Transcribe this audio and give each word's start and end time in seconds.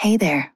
Hey 0.00 0.16
there. 0.16 0.54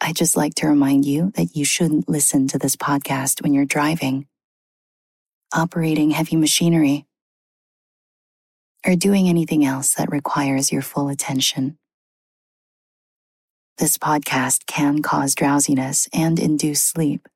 I 0.00 0.14
just 0.14 0.34
like 0.34 0.54
to 0.54 0.66
remind 0.66 1.04
you 1.04 1.30
that 1.36 1.54
you 1.54 1.66
shouldn't 1.66 2.08
listen 2.08 2.48
to 2.48 2.58
this 2.58 2.74
podcast 2.74 3.42
when 3.42 3.52
you're 3.52 3.66
driving, 3.66 4.28
operating 5.54 6.12
heavy 6.12 6.36
machinery, 6.36 7.04
or 8.86 8.96
doing 8.96 9.28
anything 9.28 9.62
else 9.62 9.92
that 9.96 10.10
requires 10.10 10.72
your 10.72 10.80
full 10.80 11.10
attention. 11.10 11.76
This 13.76 13.98
podcast 13.98 14.64
can 14.66 15.02
cause 15.02 15.34
drowsiness 15.34 16.08
and 16.14 16.38
induce 16.38 16.82
sleep. 16.82 17.28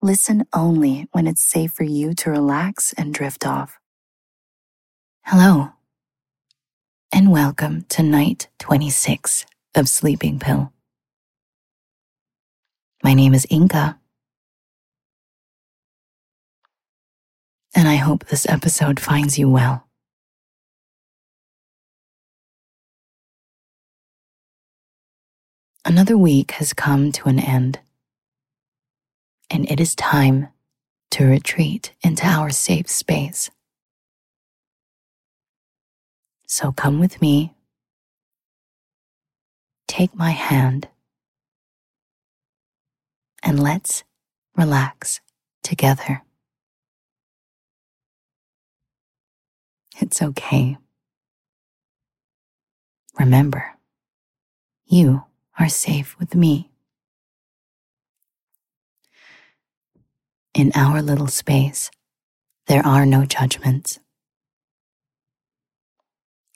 Listen 0.00 0.44
only 0.52 1.08
when 1.10 1.26
it's 1.26 1.42
safe 1.42 1.72
for 1.72 1.82
you 1.82 2.14
to 2.14 2.30
relax 2.30 2.92
and 2.92 3.12
drift 3.12 3.44
off. 3.44 3.80
Hello, 5.24 5.70
and 7.12 7.30
welcome 7.30 7.84
to 7.88 8.02
night 8.02 8.48
26 8.58 9.46
of 9.74 9.88
Sleeping 9.88 10.38
Pill. 10.38 10.72
My 13.02 13.14
name 13.14 13.34
is 13.34 13.46
Inka, 13.46 13.96
and 17.74 17.88
I 17.88 17.96
hope 17.96 18.26
this 18.26 18.46
episode 18.48 18.98
finds 18.98 19.38
you 19.38 19.48
well. 19.48 19.86
Another 25.84 26.18
week 26.18 26.52
has 26.52 26.72
come 26.72 27.12
to 27.12 27.28
an 27.28 27.38
end, 27.38 27.78
and 29.48 29.70
it 29.70 29.80
is 29.80 29.94
time 29.94 30.48
to 31.12 31.24
retreat 31.24 31.94
into 32.02 32.26
our 32.26 32.50
safe 32.50 32.88
space. 32.88 33.50
So 36.46 36.70
come 36.70 37.00
with 37.00 37.20
me, 37.20 37.54
take 39.88 40.14
my 40.14 40.30
hand, 40.30 40.88
and 43.42 43.60
let's 43.60 44.04
relax 44.56 45.20
together. 45.62 46.22
It's 49.98 50.22
okay. 50.22 50.76
Remember, 53.18 53.74
you 54.86 55.24
are 55.58 55.68
safe 55.68 56.16
with 56.18 56.34
me. 56.34 56.70
In 60.54 60.70
our 60.74 61.02
little 61.02 61.26
space, 61.26 61.90
there 62.66 62.86
are 62.86 63.04
no 63.04 63.24
judgments. 63.24 63.98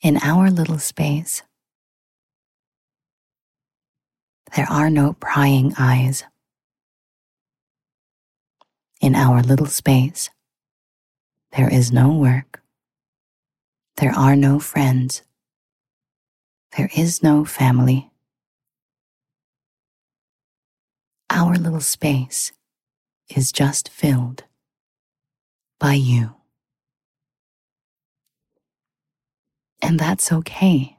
In 0.03 0.17
our 0.23 0.51
little 0.51 0.79
space, 0.79 1.43
there 4.57 4.67
are 4.71 4.89
no 4.89 5.13
prying 5.13 5.75
eyes. 5.79 6.25
In 9.03 9.15
our 9.15 9.43
little 9.43 9.67
space, 9.67 10.31
there 11.57 11.69
is 11.69 11.93
no 11.93 12.15
work. 12.15 12.63
There 13.99 14.13
are 14.13 14.37
no 14.37 14.59
friends. 14.59 15.23
There 16.79 16.89
is 16.97 17.23
no 17.23 17.45
family. 17.45 18.11
Our 21.29 21.57
little 21.57 21.83
space 21.83 22.53
is 23.29 23.53
just 23.53 23.91
filled 23.91 24.45
by 25.79 25.93
you. 25.93 26.40
And 29.83 29.99
that's 29.99 30.31
okay. 30.31 30.97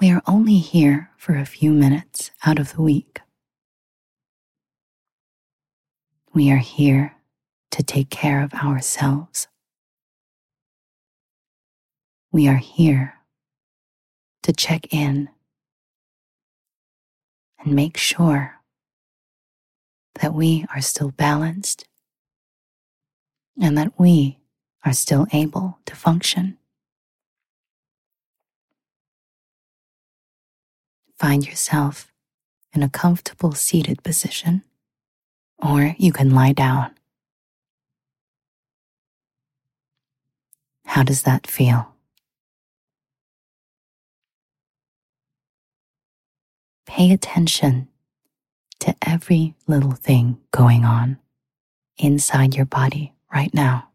We 0.00 0.10
are 0.10 0.22
only 0.26 0.58
here 0.58 1.10
for 1.16 1.36
a 1.36 1.44
few 1.44 1.72
minutes 1.72 2.30
out 2.46 2.58
of 2.58 2.74
the 2.74 2.82
week. 2.82 3.20
We 6.32 6.52
are 6.52 6.58
here 6.58 7.16
to 7.72 7.82
take 7.82 8.10
care 8.10 8.42
of 8.42 8.54
ourselves. 8.54 9.48
We 12.30 12.46
are 12.48 12.56
here 12.56 13.14
to 14.44 14.52
check 14.52 14.92
in 14.92 15.28
and 17.58 17.74
make 17.74 17.96
sure 17.96 18.54
that 20.20 20.32
we 20.32 20.64
are 20.74 20.80
still 20.80 21.10
balanced 21.10 21.86
and 23.60 23.76
that 23.76 23.98
we 23.98 24.37
are 24.84 24.92
still 24.92 25.26
able 25.32 25.78
to 25.86 25.96
function. 25.96 26.56
Find 31.18 31.46
yourself 31.46 32.12
in 32.72 32.82
a 32.82 32.88
comfortable 32.88 33.52
seated 33.52 34.02
position, 34.02 34.62
or 35.58 35.96
you 35.98 36.12
can 36.12 36.30
lie 36.30 36.52
down. 36.52 36.94
How 40.84 41.02
does 41.02 41.22
that 41.22 41.46
feel? 41.46 41.94
Pay 46.86 47.12
attention 47.12 47.88
to 48.80 48.94
every 49.06 49.54
little 49.66 49.92
thing 49.92 50.38
going 50.50 50.84
on 50.84 51.18
inside 51.98 52.54
your 52.54 52.64
body 52.64 53.12
right 53.32 53.52
now. 53.52 53.87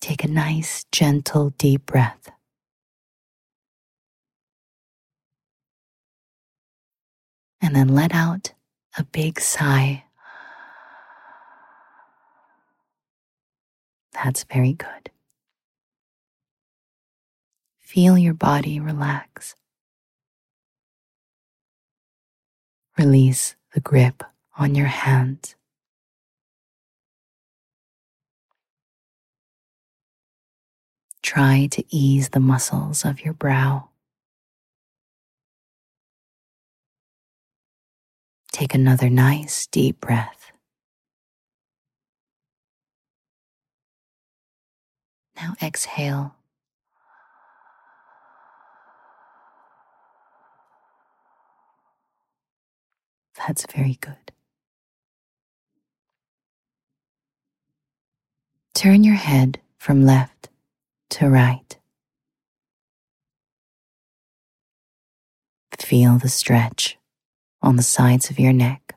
Take 0.00 0.24
a 0.24 0.28
nice, 0.28 0.84
gentle, 0.92 1.50
deep 1.58 1.86
breath. 1.86 2.30
And 7.60 7.76
then 7.76 7.88
let 7.88 8.14
out 8.14 8.52
a 8.96 9.04
big 9.04 9.40
sigh. 9.40 10.04
That's 14.12 14.44
very 14.44 14.72
good. 14.72 15.10
Feel 17.78 18.16
your 18.16 18.34
body 18.34 18.80
relax. 18.80 19.54
Release 22.98 23.56
the 23.74 23.80
grip 23.80 24.22
on 24.58 24.74
your 24.74 24.86
hands. 24.86 25.56
Try 31.30 31.68
to 31.70 31.84
ease 31.96 32.30
the 32.30 32.40
muscles 32.40 33.04
of 33.04 33.24
your 33.24 33.34
brow. 33.34 33.90
Take 38.50 38.74
another 38.74 39.08
nice 39.08 39.68
deep 39.68 40.00
breath. 40.00 40.50
Now 45.36 45.54
exhale 45.62 46.34
That's 53.38 53.64
very 53.72 53.98
good. 54.00 54.32
Turn 58.74 59.04
your 59.04 59.14
head 59.14 59.60
from 59.78 60.04
left 60.04 60.49
to 61.10 61.28
right. 61.28 61.76
Feel 65.78 66.18
the 66.18 66.28
stretch 66.28 66.98
on 67.62 67.76
the 67.76 67.82
sides 67.82 68.30
of 68.30 68.38
your 68.38 68.52
neck. 68.52 68.94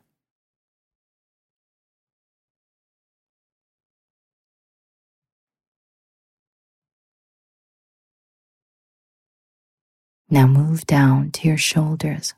Now 10.29 10.47
move 10.47 10.85
down 10.85 11.31
to 11.31 11.47
your 11.47 11.57
shoulders. 11.57 12.33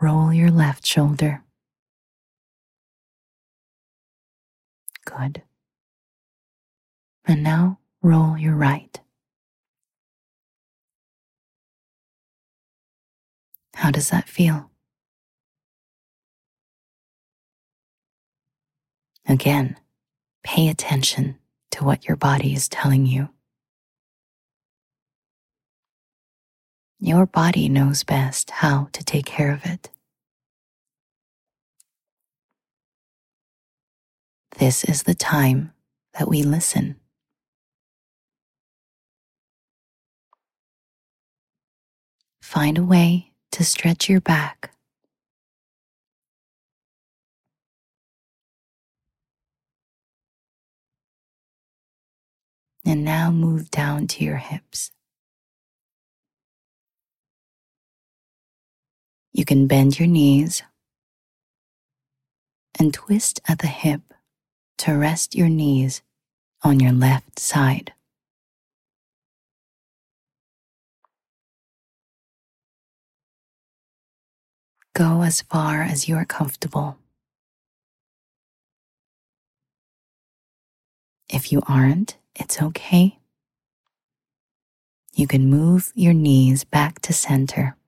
Roll 0.00 0.32
your 0.32 0.50
left 0.50 0.86
shoulder. 0.86 1.42
Good. 5.04 5.42
And 7.26 7.42
now 7.42 7.78
roll 8.02 8.36
your 8.38 8.56
right. 8.56 8.98
How 13.74 13.90
does 13.90 14.10
that 14.10 14.28
feel? 14.28 14.70
Again, 19.26 19.76
pay 20.42 20.68
attention 20.68 21.38
to 21.72 21.84
what 21.84 22.06
your 22.06 22.16
body 22.16 22.54
is 22.54 22.68
telling 22.68 23.06
you. 23.06 23.30
Your 26.98 27.26
body 27.26 27.68
knows 27.68 28.04
best 28.04 28.50
how 28.50 28.88
to 28.92 29.04
take 29.04 29.26
care 29.26 29.52
of 29.52 29.64
it. 29.64 29.88
This 34.58 34.84
is 34.84 35.04
the 35.04 35.14
time 35.14 35.72
that 36.18 36.28
we 36.28 36.42
listen. 36.42 36.99
Find 42.50 42.78
a 42.78 42.82
way 42.82 43.30
to 43.52 43.64
stretch 43.64 44.08
your 44.08 44.20
back. 44.20 44.72
And 52.84 53.04
now 53.04 53.30
move 53.30 53.70
down 53.70 54.08
to 54.08 54.24
your 54.24 54.38
hips. 54.38 54.90
You 59.32 59.44
can 59.44 59.68
bend 59.68 60.00
your 60.00 60.08
knees 60.08 60.64
and 62.80 62.92
twist 62.92 63.38
at 63.46 63.60
the 63.60 63.68
hip 63.68 64.00
to 64.78 64.94
rest 64.94 65.36
your 65.36 65.48
knees 65.48 66.02
on 66.64 66.80
your 66.80 66.90
left 66.90 67.38
side. 67.38 67.92
Go 75.00 75.22
as 75.22 75.40
far 75.40 75.80
as 75.80 76.08
you 76.10 76.16
are 76.16 76.26
comfortable. 76.26 76.98
If 81.26 81.50
you 81.50 81.62
aren't, 81.66 82.18
it's 82.34 82.60
okay. 82.60 83.18
You 85.14 85.26
can 85.26 85.48
move 85.48 85.90
your 85.94 86.12
knees 86.12 86.64
back 86.64 87.00
to 87.00 87.14
center 87.14 87.78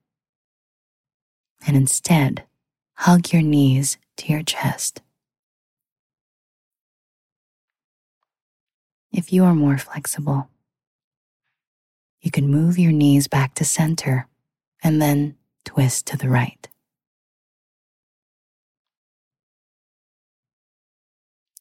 and 1.67 1.77
instead 1.77 2.45
hug 2.95 3.31
your 3.31 3.43
knees 3.43 3.99
to 4.17 4.33
your 4.33 4.41
chest. 4.41 5.03
If 9.11 9.31
you 9.31 9.43
are 9.43 9.53
more 9.53 9.77
flexible, 9.77 10.49
you 12.21 12.31
can 12.31 12.49
move 12.49 12.79
your 12.79 12.91
knees 12.91 13.27
back 13.27 13.53
to 13.53 13.63
center 13.63 14.27
and 14.81 14.99
then 14.99 15.35
twist 15.63 16.07
to 16.07 16.17
the 16.17 16.27
right. 16.27 16.67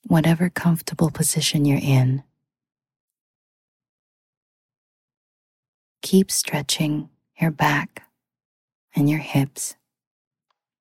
Whatever 0.07 0.51
comfortable 0.51 1.11
position 1.11 1.65
you're 1.65 1.79
in, 1.79 2.23
keep 6.03 6.31
stretching 6.31 7.09
your 7.41 7.51
back 7.51 8.03
and 8.95 9.09
your 9.09 9.21
hips 9.21 9.77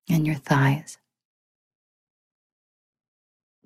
and 0.08 0.26
your 0.26 0.36
thighs, 0.36 0.98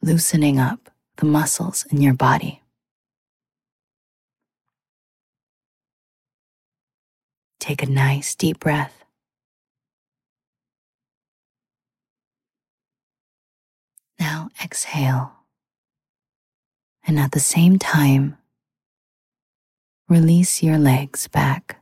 loosening 0.03 0.58
up 0.58 0.91
the 1.17 1.26
muscles 1.26 1.87
in 1.91 2.00
your 2.00 2.14
body. 2.14 2.62
Take 7.59 7.82
a 7.82 7.87
nice 7.91 8.35
deep 8.37 8.61
breath. 8.61 9.05
Now 14.20 14.50
exhale. 14.62 15.36
And 17.06 17.20
at 17.20 17.31
the 17.31 17.41
same 17.41 17.79
time, 17.79 18.37
release 20.08 20.61
your 20.62 20.76
legs 20.76 21.29
back 21.29 21.76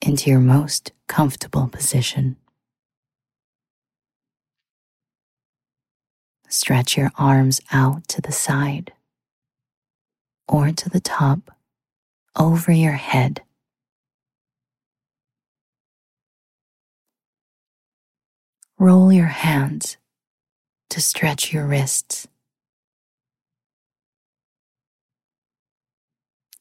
into 0.00 0.30
your 0.30 0.40
most 0.40 0.92
comfortable 1.06 1.68
position. 1.68 2.36
Stretch 6.48 6.96
your 6.96 7.10
arms 7.18 7.60
out 7.72 8.08
to 8.08 8.22
the 8.22 8.32
side 8.32 8.92
or 10.48 10.72
to 10.72 10.88
the 10.88 11.00
top 11.00 11.50
over 12.34 12.72
your 12.72 12.92
head. 12.92 13.42
Roll 18.78 19.12
your 19.12 19.26
hands 19.26 19.98
to 20.90 21.00
stretch 21.00 21.52
your 21.52 21.66
wrists. 21.66 22.26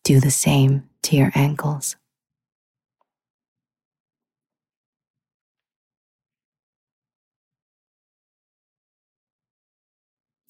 Do 0.03 0.19
the 0.19 0.31
same 0.31 0.89
to 1.03 1.15
your 1.15 1.31
ankles. 1.35 1.95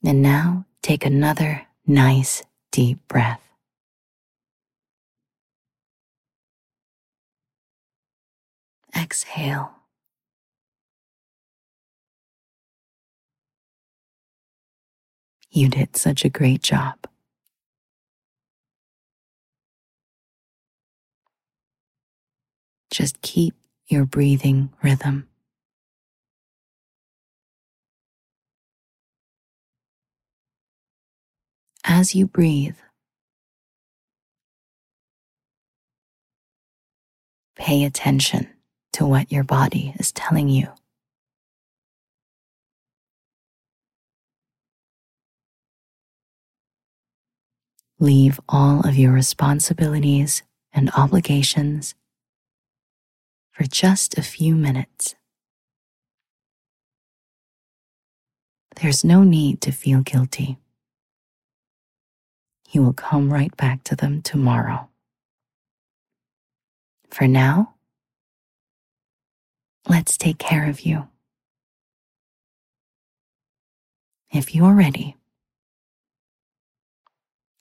And 0.04 0.22
now 0.22 0.66
take 0.82 1.06
another 1.06 1.68
nice 1.86 2.44
deep 2.72 3.00
breath. 3.08 3.42
Exhale. 8.96 9.77
You 15.58 15.70
did 15.70 15.98
such 15.98 16.24
a 16.24 16.30
great 16.30 16.62
job. 16.62 17.08
Just 22.92 23.20
keep 23.24 23.56
your 23.88 24.06
breathing 24.06 24.72
rhythm. 24.84 25.28
as 31.90 32.14
you 32.14 32.28
breathe. 32.28 32.76
Pay 37.56 37.86
attention 37.86 38.50
to 38.94 39.06
what 39.08 39.32
your 39.32 39.46
body 39.46 39.96
is 39.98 40.12
telling 40.12 40.50
you. 40.50 40.68
Leave 48.00 48.40
all 48.48 48.88
of 48.88 48.96
your 48.96 49.12
responsibilities 49.12 50.44
and 50.72 50.92
obligations 50.96 51.96
for 53.52 53.64
just 53.64 54.18
a 54.18 54.22
few 54.22 54.56
minutes. 54.56 55.16
There's 58.80 59.04
no 59.04 59.24
need 59.24 59.62
to 59.62 59.72
feel 59.72 60.02
guilty. 60.02 60.58
You 62.70 62.84
will 62.84 62.94
come 62.94 63.34
right 63.34 63.56
back 63.58 63.84
to 63.86 63.96
them 63.96 64.22
tomorrow. 64.22 64.90
For 67.10 67.28
now, 67.28 67.74
let's 69.90 70.18
take 70.18 70.38
care 70.38 70.70
of 70.70 70.82
you. 70.82 71.08
If 74.30 74.54
you 74.54 74.66
are 74.66 74.76
ready, 74.76 75.16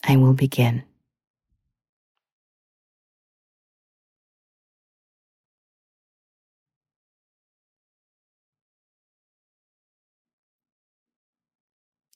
I 0.09 0.17
will 0.17 0.35
begin. 0.35 0.85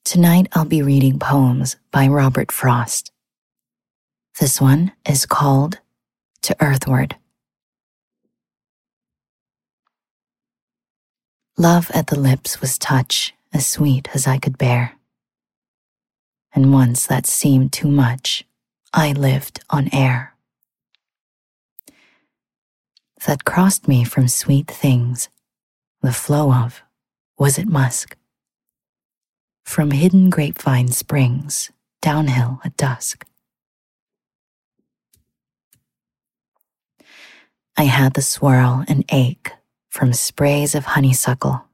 Tonight 0.04 0.48
I'll 0.52 0.64
be 0.64 0.82
reading 0.82 1.18
poems 1.18 1.76
by 1.90 2.08
Robert 2.08 2.50
Frost. 2.50 3.12
This 4.40 4.60
one 4.60 4.92
is 5.08 5.26
called 5.26 5.78
To 6.42 6.56
Earthward. 6.60 7.16
Love 11.56 11.90
at 11.92 12.06
the 12.06 12.18
lips 12.18 12.60
was 12.60 12.78
touch 12.78 13.34
as 13.52 13.66
sweet 13.66 14.08
as 14.14 14.26
I 14.26 14.38
could 14.38 14.58
bear. 14.58 14.99
And 16.54 16.72
once 16.72 17.06
that 17.06 17.26
seemed 17.26 17.72
too 17.72 17.88
much, 17.88 18.44
I 18.92 19.12
lived 19.12 19.60
on 19.70 19.88
air. 19.92 20.34
That 23.26 23.44
crossed 23.44 23.86
me 23.86 24.04
from 24.04 24.28
sweet 24.28 24.66
things, 24.66 25.28
the 26.02 26.12
flow 26.12 26.52
of, 26.52 26.82
was 27.38 27.58
it 27.58 27.68
musk? 27.68 28.16
from 29.70 29.92
hidden 29.92 30.30
grapevine 30.30 30.88
springs 30.88 31.70
downhill 32.02 32.60
at 32.64 32.76
dusk. 32.76 33.24
I 37.76 37.84
had 37.84 38.14
the 38.14 38.20
swirl 38.20 38.84
and 38.88 39.04
ache 39.12 39.52
from 39.88 40.12
sprays 40.12 40.74
of 40.74 40.86
honeysuckle 40.86 41.64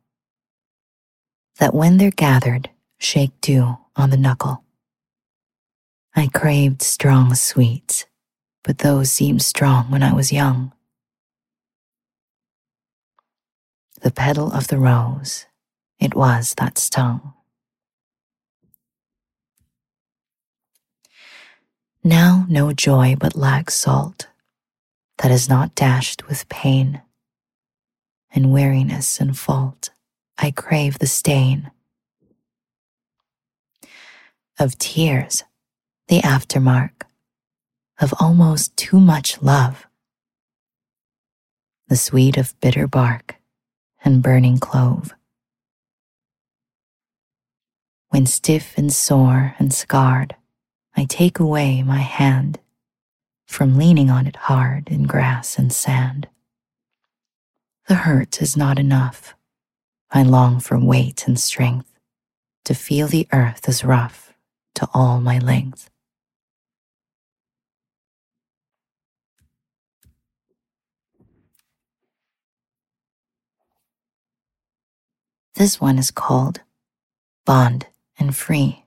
that 1.59 1.73
when 1.73 1.97
they're 1.97 2.11
gathered 2.11 2.69
shake 2.99 3.33
dew 3.41 3.79
on 3.97 4.11
the 4.11 4.19
knuckle. 4.19 4.63
I 6.19 6.29
craved 6.29 6.81
strong 6.81 7.35
sweets, 7.35 8.07
but 8.65 8.79
those 8.79 9.13
seemed 9.13 9.43
strong 9.43 9.91
when 9.91 10.03
I 10.03 10.15
was 10.15 10.33
young. 10.33 10.73
The 14.01 14.11
petal 14.11 14.51
of 14.53 14.69
the 14.69 14.79
rose 14.79 15.47
it 15.99 16.15
was 16.15 16.55
that 16.59 16.79
stung. 16.79 17.35
Now 22.05 22.47
no 22.49 22.73
joy 22.73 23.17
but 23.19 23.37
lacks 23.37 23.75
salt 23.75 24.29
that 25.19 25.31
is 25.31 25.49
not 25.49 25.75
dashed 25.75 26.29
with 26.29 26.49
pain. 26.49 27.03
In 28.33 28.51
weariness 28.51 29.21
and 29.21 29.37
fault, 29.37 29.91
I 30.39 30.51
crave 30.51 30.99
the 30.99 31.07
stain 31.07 31.71
of 34.59 34.79
tears, 34.79 35.43
the 36.09 36.21
aftermark 36.21 37.03
of 38.01 38.15
almost 38.21 38.77
too 38.77 39.01
much 39.01 39.43
love, 39.43 39.87
the 41.89 41.97
sweet 41.97 42.37
of 42.37 42.59
bitter 42.61 42.87
bark 42.87 43.37
and 44.05 44.23
burning 44.23 44.59
clove. 44.59 45.15
When 48.11 48.25
stiff 48.25 48.79
and 48.79 48.93
sore 48.93 49.57
and 49.59 49.75
scarred, 49.75 50.37
I 50.97 51.07
take 51.07 51.41
away 51.41 51.83
my 51.83 51.99
hand 51.99 52.61
from 53.47 53.77
leaning 53.77 54.09
on 54.09 54.29
it 54.29 54.37
hard 54.37 54.89
in 54.89 55.05
grass 55.05 55.59
and 55.59 55.73
sand. 55.73 56.29
The 57.89 57.97
hurt 57.97 58.41
is 58.41 58.57
not 58.57 58.79
enough. 58.79 59.35
I 60.13 60.23
long 60.23 60.61
for 60.61 60.79
weight 60.79 61.27
and 61.27 61.39
strength 61.39 61.93
to 62.65 62.75
feel 62.75 63.09
the 63.09 63.27
earth 63.33 63.69
is 63.69 63.85
rough 63.85 64.33
to 64.77 64.89
all 64.95 65.21
my 65.21 65.39
length. 65.39 65.91
This 75.57 75.81
one 75.81 75.99
is 75.99 76.11
called 76.11 76.61
Bond 77.47 77.87
and 78.19 78.37
Free. 78.37 78.85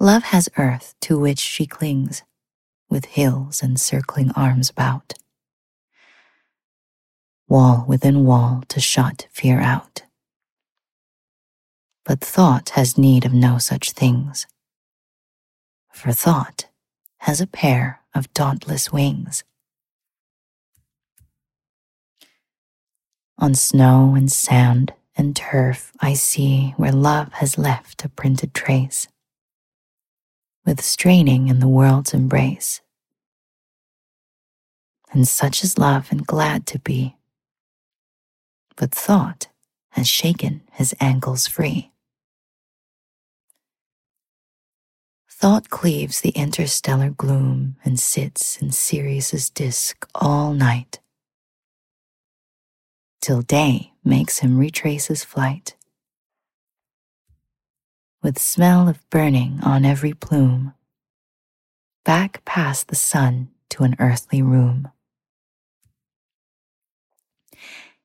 Love 0.00 0.22
has 0.24 0.48
earth 0.56 0.94
to 1.02 1.18
which 1.18 1.38
she 1.38 1.66
clings, 1.66 2.22
with 2.88 3.04
hills 3.04 3.62
and 3.62 3.78
circling 3.78 4.30
arms 4.30 4.70
about. 4.70 5.12
Wall 7.46 7.84
within 7.86 8.24
wall 8.24 8.62
to 8.68 8.80
shut 8.80 9.28
fear 9.30 9.60
out. 9.60 10.02
But 12.06 12.22
thought 12.22 12.70
has 12.70 12.96
need 12.96 13.26
of 13.26 13.34
no 13.34 13.58
such 13.58 13.90
things, 13.90 14.46
for 15.92 16.10
thought 16.12 16.68
has 17.18 17.42
a 17.42 17.46
pair 17.46 18.00
of 18.14 18.32
dauntless 18.32 18.90
wings. 18.90 19.44
On 23.38 23.54
snow 23.54 24.14
and 24.14 24.30
sand 24.30 24.92
and 25.16 25.34
turf, 25.34 25.92
I 26.00 26.14
see 26.14 26.74
where 26.76 26.92
love 26.92 27.32
has 27.34 27.58
left 27.58 28.04
a 28.04 28.08
printed 28.08 28.54
trace 28.54 29.08
with 30.64 30.80
straining 30.82 31.48
in 31.48 31.60
the 31.60 31.68
world's 31.68 32.14
embrace. 32.14 32.80
And 35.12 35.28
such 35.28 35.62
is 35.62 35.78
love 35.78 36.08
and 36.10 36.26
glad 36.26 36.66
to 36.68 36.78
be. 36.78 37.16
But 38.76 38.92
thought 38.92 39.48
has 39.90 40.08
shaken 40.08 40.62
his 40.72 40.94
ankles 41.00 41.46
free. 41.46 41.92
Thought 45.30 45.68
cleaves 45.68 46.20
the 46.20 46.30
interstellar 46.30 47.10
gloom 47.10 47.76
and 47.84 48.00
sits 48.00 48.56
in 48.62 48.72
Sirius's 48.72 49.50
disk 49.50 50.08
all 50.14 50.54
night, 50.54 51.00
till 53.24 53.40
day 53.40 53.90
makes 54.04 54.40
him 54.40 54.58
retrace 54.58 55.06
his 55.06 55.24
flight 55.24 55.74
with 58.22 58.38
smell 58.38 58.86
of 58.86 59.08
burning 59.08 59.60
on 59.62 59.86
every 59.86 60.12
plume, 60.12 60.74
back 62.04 62.44
past 62.44 62.88
the 62.88 62.94
sun 62.94 63.48
to 63.70 63.82
an 63.82 63.96
earthly 63.98 64.42
room. 64.42 64.90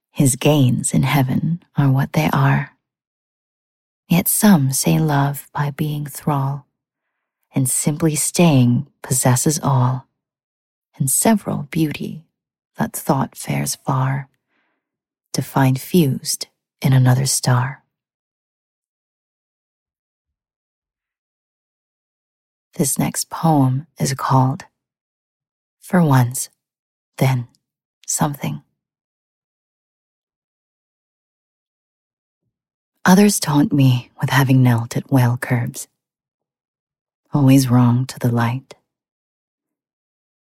His 0.10 0.38
gains 0.38 0.94
in 0.94 1.04
heaven 1.04 1.64
are 1.76 1.92
what 1.92 2.14
they 2.14 2.30
are. 2.32 2.78
Yet 4.08 4.30
some 4.30 4.72
say 4.72 5.00
love 5.00 5.50
by 5.54 5.72
being 5.72 6.06
thrall, 6.06 6.66
and 7.54 7.70
simply 7.70 8.16
staying 8.16 8.88
possesses 9.02 9.60
all, 9.62 10.08
and 10.98 11.10
several 11.10 11.68
beauty 11.72 12.24
that 12.78 12.94
thought 12.94 13.36
fares 13.36 13.76
far 13.76 14.29
to 15.34 15.42
find 15.42 15.80
fused 15.80 16.48
in 16.82 16.94
another 16.94 17.26
star. 17.26 17.84
This 22.76 22.98
next 22.98 23.30
poem 23.30 23.88
is 24.00 24.14
called 24.14 24.66
For 25.82 26.02
Once, 26.04 26.50
Then 27.18 27.48
Something. 28.08 28.64
Others 33.06 33.40
taunt 33.40 33.74
me 33.74 34.12
with 34.22 34.30
having 34.30 34.64
knelt 34.64 34.96
at 34.96 35.12
well 35.12 35.38
curbs, 35.38 35.88
always 37.34 37.70
wrong 37.70 38.06
to 38.06 38.20
the 38.20 38.32
light. 38.32 38.76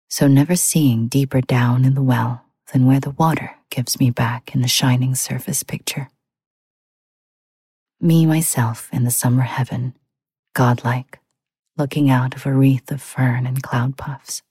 So 0.10 0.28
never 0.28 0.56
seeing 0.56 1.08
deeper 1.08 1.42
down 1.42 1.86
in 1.86 1.94
the 1.94 2.02
well 2.02 2.46
than 2.72 2.86
where 2.86 3.00
the 3.00 3.12
water 3.12 3.56
gives 3.74 4.00
me 4.00 4.12
back 4.12 4.53
in 4.53 4.63
a 4.63 4.68
shining 4.68 5.15
surface 5.15 5.63
picture. 5.63 6.08
Me, 8.00 8.24
myself, 8.24 8.88
in 8.94 9.03
the 9.03 9.10
summer 9.10 9.42
heaven, 9.42 9.96
godlike, 10.53 11.18
looking 11.75 12.08
out 12.08 12.36
of 12.36 12.46
a 12.46 12.53
wreath 12.53 12.92
of 12.92 13.01
fern 13.01 13.48
and 13.48 13.63
cloud 13.63 13.98
puffs. 13.98 14.44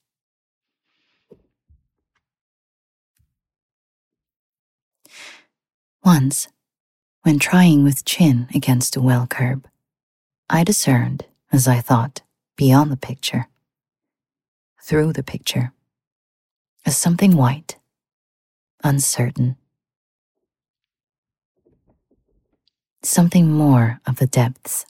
Once, 6.03 6.49
when 7.21 7.39
trying 7.39 7.81
with 7.81 8.03
chin 8.03 8.49
against 8.53 8.97
a 8.97 9.01
well 9.01 9.25
curb, 9.25 9.65
I 10.49 10.65
discerned, 10.65 11.23
as 11.49 11.65
I 11.65 11.79
thought, 11.79 12.23
beyond 12.57 12.91
the 12.91 12.97
picture, 12.97 13.47
through 14.81 15.13
the 15.13 15.23
picture, 15.23 15.71
as 16.85 16.97
something 16.97 17.37
white, 17.37 17.77
uncertain, 18.83 19.55
something 23.01 23.51
more 23.51 23.99
of 24.05 24.17
the 24.17 24.27
depths 24.27 24.85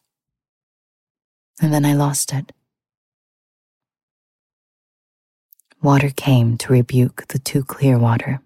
and 1.61 1.73
then 1.73 1.85
I 1.85 1.93
lost 1.93 2.33
it. 2.33 2.51
Water 5.81 6.09
came 6.09 6.57
to 6.57 6.73
rebuke 6.73 7.27
the 7.27 7.39
too 7.39 7.63
clear 7.63 7.97
water. 7.97 8.41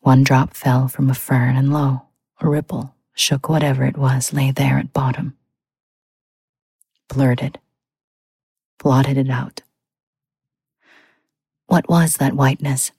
One 0.00 0.22
drop 0.22 0.54
fell 0.54 0.88
from 0.88 1.10
a 1.10 1.14
fern, 1.14 1.56
and 1.56 1.72
lo, 1.72 2.02
a 2.40 2.48
ripple 2.48 2.94
shook 3.14 3.48
whatever 3.48 3.84
it 3.84 3.96
was 3.96 4.32
lay 4.32 4.50
there 4.50 4.78
at 4.78 4.92
bottom. 4.92 5.36
Blurred 7.08 7.42
it, 7.42 7.58
blotted 8.78 9.16
it 9.16 9.30
out. 9.30 9.62
What 11.66 11.88
was 11.88 12.18
that 12.18 12.34
whiteness? 12.34 12.92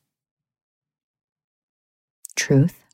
Truth? 2.38 2.86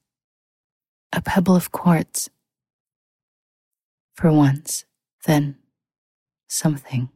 A 1.12 1.22
pebble 1.22 1.56
of 1.56 1.72
quartz. 1.72 2.30
For 4.16 4.32
once, 4.32 4.86
then 5.26 5.58
something. 6.48 7.10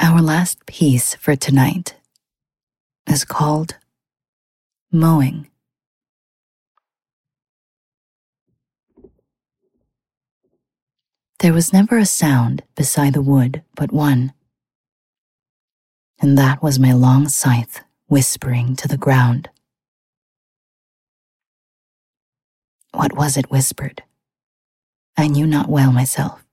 Our 0.00 0.22
last 0.22 0.64
piece 0.66 1.16
for 1.16 1.34
tonight 1.34 1.96
is 3.08 3.24
called 3.24 3.74
Mowing. 4.92 5.48
There 11.40 11.52
was 11.52 11.72
never 11.72 11.98
a 11.98 12.06
sound 12.06 12.62
beside 12.76 13.14
the 13.14 13.22
wood 13.22 13.62
but 13.74 13.92
one, 13.92 14.32
and 16.20 16.38
that 16.38 16.62
was 16.62 16.78
my 16.78 16.92
long 16.92 17.28
scythe 17.28 17.82
whispering 18.08 18.76
to 18.76 18.88
the 18.88 18.96
ground. 18.96 19.50
What 22.92 23.14
was 23.14 23.36
it 23.36 23.50
whispered? 23.50 24.02
I 25.16 25.28
knew 25.28 25.46
not 25.46 25.68
well 25.68 25.92
myself. 25.92 26.44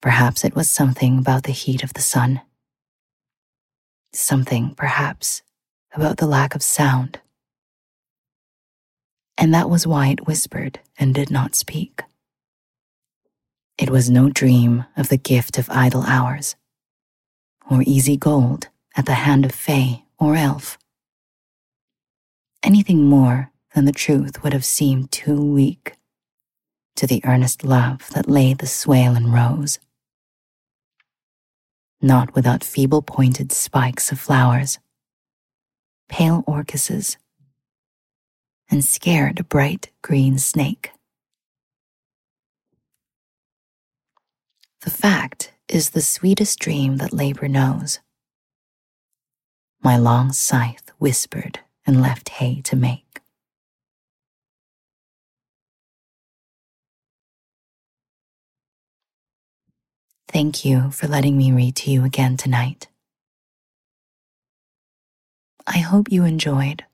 Perhaps 0.00 0.44
it 0.44 0.54
was 0.54 0.70
something 0.70 1.18
about 1.18 1.42
the 1.42 1.52
heat 1.52 1.82
of 1.82 1.94
the 1.94 2.00
sun. 2.00 2.40
Something, 4.12 4.74
perhaps, 4.74 5.42
about 5.94 6.18
the 6.18 6.26
lack 6.26 6.54
of 6.54 6.62
sound. 6.62 7.20
And 9.36 9.52
that 9.52 9.68
was 9.68 9.86
why 9.86 10.08
it 10.08 10.26
whispered 10.26 10.80
and 10.98 11.14
did 11.14 11.30
not 11.30 11.54
speak. 11.54 12.02
It 13.76 13.90
was 13.90 14.08
no 14.08 14.30
dream 14.30 14.86
of 14.96 15.10
the 15.10 15.18
gift 15.18 15.58
of 15.58 15.68
idle 15.68 16.02
hours, 16.04 16.56
or 17.70 17.82
easy 17.86 18.16
gold 18.16 18.68
at 18.96 19.06
the 19.06 19.14
hand 19.14 19.44
of 19.44 19.52
fay 19.52 20.04
or 20.18 20.36
elf. 20.36 20.78
Anything 22.62 23.04
more 23.04 23.50
than 23.74 23.84
the 23.84 23.92
truth 23.92 24.42
would 24.42 24.52
have 24.52 24.64
seemed 24.64 25.12
too 25.12 25.40
weak 25.40 25.96
to 26.96 27.06
the 27.06 27.22
earnest 27.24 27.62
love 27.62 28.08
that 28.14 28.28
lay 28.28 28.54
the 28.54 28.66
swale 28.66 29.14
and 29.14 29.32
rose. 29.32 29.78
Not 32.00 32.34
without 32.34 32.64
feeble 32.64 33.02
pointed 33.02 33.52
spikes 33.52 34.10
of 34.10 34.18
flowers, 34.18 34.78
pale 36.08 36.42
orchises, 36.46 37.16
and 38.70 38.84
scared 38.84 39.48
bright 39.48 39.90
green 40.02 40.38
snake. 40.38 40.90
The 44.80 44.90
fact 44.90 45.52
is 45.68 45.90
the 45.90 46.00
sweetest 46.00 46.58
dream 46.58 46.98
that 46.98 47.12
labor 47.12 47.48
knows. 47.48 47.98
My 49.82 49.96
long 49.96 50.32
scythe 50.32 50.90
whispered 50.98 51.60
and 51.86 52.00
left 52.00 52.28
hay 52.28 52.60
to 52.62 52.76
make. 52.76 53.20
Thank 60.28 60.64
you 60.64 60.90
for 60.90 61.06
letting 61.06 61.36
me 61.36 61.52
read 61.52 61.76
to 61.76 61.90
you 61.90 62.04
again 62.04 62.36
tonight. 62.36 62.88
I 65.66 65.78
hope 65.78 66.12
you 66.12 66.24
enjoyed. 66.24 66.84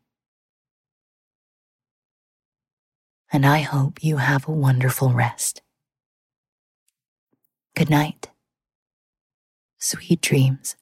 And 3.33 3.47
I 3.47 3.61
hope 3.61 4.05
you 4.05 4.19
have 4.19 4.47
a 4.47 4.52
wonderful 4.52 5.12
rest. 5.12 5.62
Good 7.75 7.91
night. 7.91 8.32
Sweet 9.85 10.21
dreams. 10.21 10.77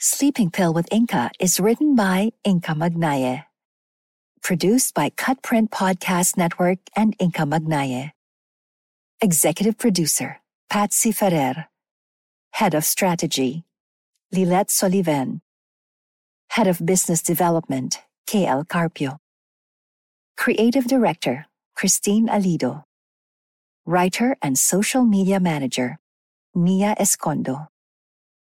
Sleeping 0.00 0.50
Pill 0.50 0.72
with 0.72 0.88
Inka 0.88 1.28
is 1.38 1.60
written 1.60 1.94
by 1.94 2.32
Inka 2.42 2.74
Magnaye. 2.74 3.44
Produced 4.42 4.94
by 4.94 5.10
Cutprint 5.10 5.68
Podcast 5.68 6.38
Network 6.38 6.78
and 6.96 7.14
Inka 7.18 7.44
Magnaye. 7.46 8.12
Executive 9.20 9.76
Producer, 9.76 10.40
Patsy 10.70 11.12
Ferrer. 11.12 11.66
Head 12.52 12.72
of 12.72 12.82
Strategy, 12.82 13.64
Lilette 14.32 14.70
Soliven. 14.70 15.42
Head 16.48 16.66
of 16.66 16.80
Business 16.86 17.20
Development, 17.20 18.00
KL 18.26 18.66
Carpio. 18.66 19.18
Creative 20.38 20.86
Director, 20.86 21.44
Christine 21.76 22.28
Alido. 22.28 22.84
Writer 23.84 24.38
and 24.40 24.58
Social 24.58 25.04
Media 25.04 25.38
Manager, 25.38 25.98
Nia 26.54 26.94
Escondo. 27.00 27.68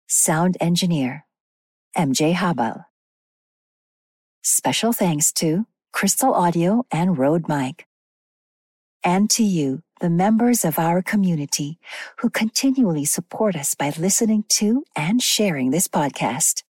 Sound 0.08 0.58
Engineer, 0.60 1.26
MJ 1.96 2.34
Habal. 2.34 2.86
Special 4.42 4.94
thanks 4.94 5.32
to 5.34 5.68
Crystal 5.92 6.34
Audio 6.34 6.88
and 6.92 7.20
Rode 7.20 7.48
Mic. 7.48 7.86
And 9.04 9.30
to 9.32 9.44
you, 9.44 9.84
the 10.02 10.10
members 10.10 10.66
of 10.66 10.80
our 10.80 11.04
community 11.04 11.78
who 12.18 12.32
continually 12.32 13.06
support 13.06 13.56
us 13.56 13.76
by 13.76 13.94
listening 14.00 14.46
to 14.54 14.84
and 14.96 15.22
sharing 15.22 15.70
this 15.70 15.88
podcast. 15.88 16.64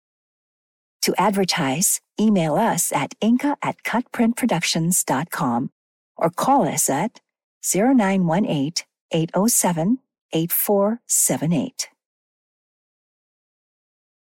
To 1.03 1.13
advertise, 1.19 2.01
email 2.19 2.55
us 2.55 2.91
at 2.91 3.13
inka 3.21 3.57
at 3.61 3.83
cutprintproductions.com 3.83 5.69
or 6.17 6.29
call 6.31 6.67
us 6.67 6.89
at 6.89 7.19
0918 7.63 8.73
807 9.11 9.99
8478. 10.33 11.89